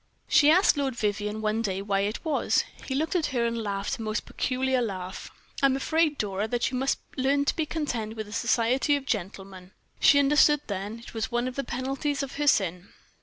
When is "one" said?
1.41-1.61, 11.31-11.47